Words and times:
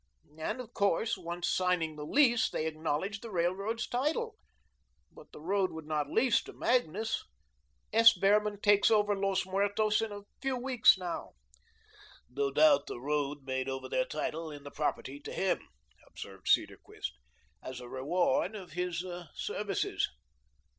And, 0.39 0.59
of 0.59 0.73
course, 0.73 1.15
once 1.15 1.47
signing 1.47 1.95
the 1.95 2.07
lease, 2.07 2.49
they 2.49 2.65
acknowledged 2.65 3.21
the 3.21 3.29
Railroad's 3.29 3.87
title. 3.87 4.35
But 5.11 5.31
the 5.31 5.39
road 5.39 5.69
would 5.71 5.85
not 5.85 6.09
lease 6.09 6.41
to 6.45 6.53
Magnus. 6.53 7.23
S. 7.93 8.11
Behrman 8.17 8.61
takes 8.61 8.89
over 8.89 9.15
Los 9.15 9.45
Muertos 9.45 10.01
in 10.01 10.11
a 10.11 10.21
few 10.41 10.57
weeks 10.57 10.97
now." 10.97 11.33
"No 12.27 12.49
doubt, 12.49 12.87
the 12.87 12.99
road 12.99 13.43
made 13.43 13.69
over 13.69 13.87
their 13.87 14.05
title 14.05 14.49
in 14.49 14.63
the 14.63 14.71
property 14.71 15.19
to 15.19 15.31
him," 15.31 15.69
observed 16.07 16.47
Cedarquist, 16.47 17.11
"as 17.61 17.79
a 17.79 17.87
reward 17.87 18.55
of 18.55 18.71
his 18.71 19.05
services." 19.35 20.09